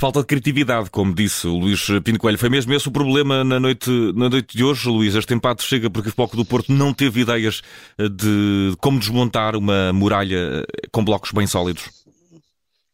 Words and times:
falta 0.00 0.20
de 0.20 0.26
criatividade, 0.26 0.88
como 0.88 1.14
disse 1.14 1.46
o 1.46 1.58
Luís 1.58 1.86
Pinto 2.02 2.18
Coelho. 2.18 2.38
Foi 2.38 2.48
mesmo 2.48 2.72
esse 2.72 2.88
o 2.88 2.90
problema 2.90 3.44
na 3.44 3.60
noite, 3.60 3.90
na 4.14 4.30
noite 4.30 4.56
de 4.56 4.64
hoje, 4.64 4.88
Luís? 4.88 5.14
Este 5.14 5.34
empate 5.34 5.62
chega 5.62 5.90
porque 5.90 6.08
o 6.08 6.12
Foco 6.12 6.38
do 6.38 6.44
Porto 6.44 6.72
não 6.72 6.94
teve 6.94 7.20
ideias 7.20 7.60
de 7.98 8.74
como 8.80 8.98
desmontar 8.98 9.54
uma 9.54 9.92
muralha 9.92 10.64
com 10.90 11.04
blocos 11.04 11.32
bem 11.32 11.46
sólidos. 11.46 11.99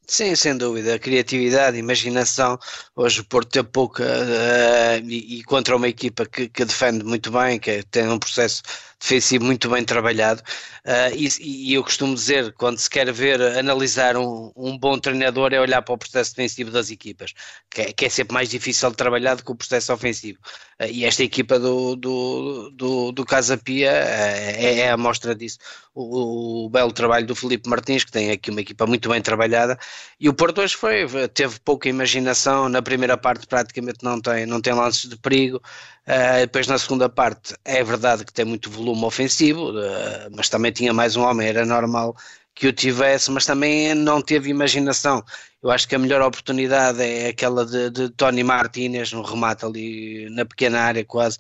Sim, 0.09 0.37
sem 0.37 0.57
dúvida. 0.57 0.99
Criatividade, 1.01 1.77
imaginação. 1.77 2.57
Hoje 2.95 3.21
o 3.21 3.25
Porto 3.25 3.65
pouca 3.65 4.05
uh, 4.05 5.05
e, 5.05 5.41
e, 5.41 5.43
contra 5.45 5.75
uma 5.77 5.89
equipa 5.89 6.25
que, 6.25 6.49
que, 6.49 6.65
defende 6.65 7.05
muito 7.05 7.29
bem, 7.33 7.59
que 7.59 7.83
tem 7.85 8.07
um 8.09 8.19
processo 8.19 8.63
defensivo 9.01 9.45
muito 9.45 9.69
bem 9.69 9.85
trabalhado. 9.85 10.41
Uh, 10.85 11.13
e, 11.17 11.71
e, 11.71 11.75
eu 11.75 11.83
costumo 11.83 12.15
dizer, 12.15 12.53
quando 12.53 12.79
se 12.79 12.89
quer 12.89 13.13
ver, 13.13 13.43
analisar 13.59 14.17
um, 14.17 14.53
um, 14.57 14.79
bom 14.79 14.97
treinador, 14.97 15.53
é 15.53 15.61
olhar 15.61 15.83
para 15.83 15.95
o 15.95 15.99
processo 15.99 16.31
defensivo 16.37 16.71
das 16.71 16.89
equipas, 16.91 17.35
que 17.69 17.83
é, 17.83 17.93
que 17.93 18.05
é 18.07 18.09
sempre 18.09 18.33
mais 18.35 18.49
difícil 18.49 18.91
de 18.91 18.97
trabalhar 18.97 19.35
do 19.35 19.45
que 19.45 19.51
o 19.51 19.57
processo 19.57 19.93
ofensivo. 19.93 20.39
Uh, 20.81 20.87
e 20.87 21.05
esta 21.05 21.25
equipa 21.25 21.59
do, 21.59 21.97
do, 21.97 22.71
do, 22.71 23.13
do 23.13 23.25
Casa 23.25 23.59
Pia 23.59 23.91
é, 23.91 24.79
é 24.81 24.91
a 24.91 24.95
amostra 24.95 25.35
disso. 25.35 25.59
O, 25.99 26.67
o, 26.67 26.69
belo 26.69 26.93
trabalho 26.93 27.27
do 27.27 27.35
Felipe 27.35 27.71
Martins, 27.71 28.05
que 28.05 28.13
tem 28.13 28.31
aqui 28.31 28.51
uma 28.51 28.61
equipa 28.61 28.87
muito 28.87 29.09
bem 29.09 29.23
trabalhada, 29.23 29.79
e 30.21 30.29
o 30.29 30.35
Porto 30.35 30.61
hoje 30.61 30.77
foi, 30.77 31.07
teve 31.33 31.59
pouca 31.61 31.89
imaginação, 31.89 32.69
na 32.69 32.83
primeira 32.83 33.17
parte 33.17 33.47
praticamente 33.47 34.05
não 34.05 34.21
tem, 34.21 34.45
não 34.45 34.61
tem 34.61 34.75
lances 34.75 35.09
de 35.09 35.17
perigo, 35.17 35.57
uh, 35.57 36.41
depois 36.41 36.67
na 36.67 36.77
segunda 36.77 37.09
parte 37.09 37.55
é 37.65 37.83
verdade 37.83 38.27
que 38.27 38.33
tem 38.33 38.45
muito 38.45 38.71
volume 38.71 39.05
ofensivo, 39.07 39.71
uh, 39.71 40.29
mas 40.37 40.51
também 40.51 40.71
tinha 40.71 40.93
mais 40.93 41.17
um 41.17 41.23
homem, 41.23 41.49
era 41.49 41.65
normal 41.65 42.15
que 42.55 42.67
o 42.67 42.73
tivesse, 42.73 43.31
mas 43.31 43.45
também 43.47 43.95
não 43.95 44.21
teve 44.21 44.51
imaginação. 44.51 45.23
Eu 45.67 45.73
acho 45.73 45.89
que 45.89 45.97
a 45.97 45.99
melhor 45.99 46.23
oportunidade 46.23 47.03
é 47.03 47.27
aquela 47.27 47.67
de, 47.67 47.91
de 47.91 48.09
Tony 48.11 48.45
Martínez, 48.45 49.13
no 49.13 49.23
remate 49.23 49.65
ali 49.65 50.31
na 50.31 50.45
pequena 50.45 50.79
área 50.79 51.05
quase, 51.05 51.39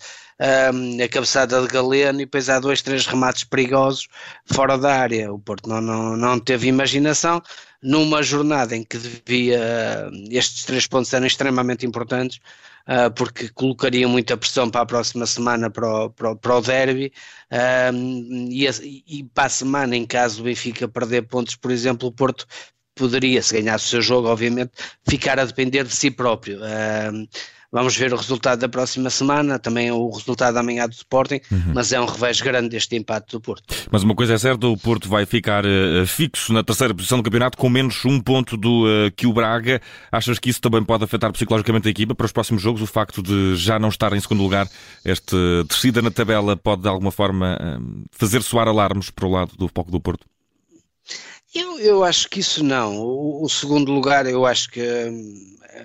um, 0.74 1.00
a 1.00 1.08
cabeçada 1.08 1.62
de 1.62 1.68
Galeno, 1.68 2.20
e 2.20 2.24
depois 2.24 2.48
há 2.48 2.58
dois, 2.58 2.82
três 2.82 3.06
remates 3.06 3.44
perigosos 3.44 4.08
fora 4.44 4.76
da 4.76 4.92
área. 4.96 5.32
O 5.32 5.38
Porto 5.38 5.68
não, 5.68 5.80
não, 5.80 6.16
não 6.16 6.40
teve 6.40 6.66
imaginação 6.66 7.40
numa 7.80 8.20
jornada 8.20 8.74
em 8.74 8.82
que 8.82 8.98
devia, 8.98 10.10
estes 10.28 10.64
três 10.64 10.88
pontos 10.88 11.12
eram 11.12 11.24
extremamente 11.24 11.86
importantes, 11.86 12.40
uh, 12.88 13.08
porque 13.14 13.48
colocariam 13.50 14.10
muita 14.10 14.36
pressão 14.36 14.68
para 14.68 14.80
a 14.80 14.86
próxima 14.86 15.24
semana 15.24 15.70
para 15.70 15.88
o, 15.88 16.10
para 16.10 16.32
o, 16.32 16.36
para 16.36 16.56
o 16.56 16.60
derby 16.60 17.12
e, 18.50 18.66
e, 19.06 19.22
para 19.22 19.44
a 19.44 19.48
semana, 19.48 19.94
em 19.94 20.04
caso 20.04 20.40
o 20.40 20.44
Benfica 20.44 20.88
perder 20.88 21.22
pontos, 21.28 21.54
por 21.54 21.70
exemplo, 21.70 22.08
o 22.08 22.12
Porto 22.12 22.44
poderia, 22.96 23.40
se 23.42 23.60
ganhasse 23.60 23.86
o 23.86 23.88
seu 23.88 24.02
jogo, 24.02 24.28
obviamente, 24.28 24.72
ficar 25.08 25.38
a 25.38 25.44
depender 25.44 25.84
de 25.84 25.94
si 25.94 26.10
próprio. 26.10 26.58
Uh, 26.58 27.28
Vamos 27.76 27.96
ver 27.96 28.12
o 28.12 28.16
resultado 28.16 28.60
da 28.60 28.68
próxima 28.68 29.10
semana, 29.10 29.58
também 29.58 29.90
o 29.90 30.08
resultado 30.08 30.54
da 30.54 30.62
manhã 30.62 30.88
do 30.88 30.92
Sporting, 30.92 31.40
uhum. 31.50 31.72
mas 31.74 31.92
é 31.92 32.00
um 32.00 32.06
revés 32.06 32.40
grande 32.40 32.76
este 32.76 32.96
empate 32.96 33.32
do 33.32 33.40
Porto. 33.40 33.74
Mas 33.90 34.02
uma 34.02 34.14
coisa 34.14 34.34
é 34.34 34.38
certa, 34.38 34.66
o 34.66 34.76
Porto 34.78 35.08
vai 35.08 35.26
ficar 35.26 35.64
uh, 35.66 36.06
fixo 36.06 36.52
na 36.52 36.62
terceira 36.62 36.94
posição 36.94 37.18
do 37.18 37.24
campeonato 37.24 37.58
com 37.58 37.68
menos 37.68 38.04
um 38.04 38.20
ponto 38.20 38.56
do 38.56 38.86
uh, 38.86 39.10
que 39.14 39.26
o 39.26 39.32
Braga. 39.32 39.80
Achas 40.10 40.38
que 40.38 40.48
isso 40.48 40.60
também 40.60 40.82
pode 40.82 41.04
afetar 41.04 41.32
psicologicamente 41.32 41.88
a 41.88 41.90
equipa 41.90 42.14
para 42.14 42.24
os 42.24 42.32
próximos 42.32 42.62
jogos? 42.62 42.80
O 42.80 42.86
facto 42.86 43.22
de 43.22 43.56
já 43.56 43.78
não 43.78 43.88
estar 43.88 44.12
em 44.12 44.20
segundo 44.20 44.42
lugar, 44.42 44.68
esta 45.04 45.36
descida 45.68 46.00
na 46.00 46.10
tabela 46.10 46.56
pode 46.56 46.82
de 46.82 46.88
alguma 46.88 47.10
forma 47.10 47.58
fazer 48.10 48.42
soar 48.42 48.68
alarmes 48.68 49.10
para 49.10 49.26
o 49.26 49.30
lado 49.30 49.52
do 49.56 49.68
foco 49.68 49.90
do 49.90 50.00
Porto? 50.00 50.24
Eu, 51.58 51.78
eu 51.78 52.04
acho 52.04 52.28
que 52.28 52.40
isso 52.40 52.62
não. 52.62 52.98
O, 52.98 53.44
o 53.44 53.48
segundo 53.48 53.92
lugar, 53.92 54.26
eu 54.26 54.44
acho 54.44 54.70
que 54.70 54.80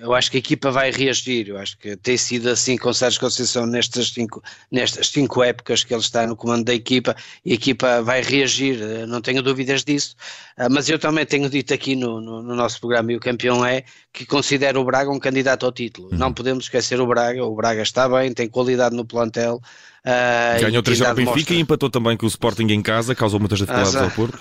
eu 0.00 0.14
acho 0.14 0.30
que 0.30 0.38
a 0.38 0.40
equipa 0.40 0.70
vai 0.70 0.90
reagir. 0.90 1.48
Eu 1.48 1.58
acho 1.58 1.76
que 1.76 1.96
tem 1.96 2.16
sido 2.16 2.48
assim 2.48 2.76
com 2.76 2.92
Sérgio 2.92 3.20
Conceição 3.20 3.66
nestas 3.66 4.08
cinco, 4.08 4.42
nestas 4.70 5.08
cinco 5.08 5.42
épocas 5.42 5.84
que 5.84 5.92
ele 5.92 6.00
está 6.00 6.26
no 6.26 6.36
comando 6.36 6.64
da 6.64 6.74
equipa 6.74 7.14
e 7.44 7.52
a 7.52 7.54
equipa 7.54 8.02
vai 8.02 8.22
reagir, 8.22 8.78
não 9.06 9.20
tenho 9.20 9.42
dúvidas 9.42 9.84
disso. 9.84 10.14
Ah, 10.56 10.68
mas 10.70 10.88
eu 10.88 10.98
também 10.98 11.26
tenho 11.26 11.48
dito 11.50 11.74
aqui 11.74 11.94
no, 11.94 12.20
no, 12.20 12.42
no 12.42 12.54
nosso 12.54 12.80
programa, 12.80 13.12
e 13.12 13.16
o 13.16 13.20
campeão 13.20 13.64
é, 13.64 13.84
que 14.12 14.24
considero 14.24 14.80
o 14.80 14.84
Braga 14.84 15.10
um 15.10 15.18
candidato 15.18 15.66
ao 15.66 15.72
título. 15.72 16.08
Uhum. 16.12 16.18
Não 16.18 16.32
podemos 16.32 16.64
esquecer 16.64 17.00
o 17.00 17.06
Braga. 17.06 17.44
O 17.44 17.54
Braga 17.54 17.82
está 17.82 18.08
bem, 18.08 18.32
tem 18.32 18.48
qualidade 18.48 18.96
no 18.96 19.04
plantel. 19.04 19.60
Uh, 20.04 20.60
Ganhou 20.60 20.82
3 20.82 21.02
ao 21.02 21.14
Benfica 21.14 21.54
e 21.54 21.60
empatou 21.60 21.88
também 21.88 22.16
com 22.16 22.26
o 22.26 22.28
Sporting 22.28 22.66
em 22.66 22.82
casa, 22.82 23.14
causou 23.14 23.38
muitas 23.38 23.58
dificuldades 23.58 23.94
ah, 23.94 24.04
ao 24.04 24.10
Porto. 24.10 24.38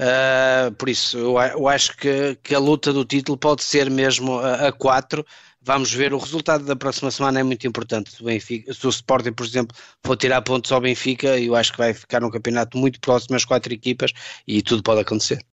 Uh, 0.00 0.72
por 0.76 0.88
isso, 0.88 1.18
eu, 1.18 1.38
eu 1.38 1.68
acho 1.68 1.94
que, 1.94 2.34
que, 2.42 2.54
a 2.54 2.58
luta 2.58 2.90
do 2.90 3.04
título 3.04 3.36
pode 3.36 3.62
ser 3.62 3.90
mesmo 3.90 4.38
a, 4.38 4.72
quatro. 4.72 5.26
Vamos 5.60 5.92
ver, 5.92 6.14
o 6.14 6.18
resultado 6.18 6.64
da 6.64 6.74
próxima 6.74 7.10
semana 7.10 7.40
é 7.40 7.42
muito 7.42 7.66
importante. 7.66 8.10
O, 8.22 8.24
Benfica, 8.24 8.72
se 8.72 8.86
o 8.86 8.88
Sporting, 8.88 9.32
por 9.32 9.44
exemplo, 9.44 9.76
for 10.02 10.16
tirar 10.16 10.40
pontos 10.40 10.72
ao 10.72 10.80
Benfica, 10.80 11.38
eu 11.38 11.54
acho 11.54 11.72
que 11.72 11.78
vai 11.78 11.92
ficar 11.92 12.24
um 12.24 12.30
campeonato 12.30 12.78
muito 12.78 12.98
próximo 12.98 13.36
às 13.36 13.44
quatro 13.44 13.74
equipas 13.74 14.12
e 14.46 14.62
tudo 14.62 14.82
pode 14.82 15.00
acontecer. 15.02 15.44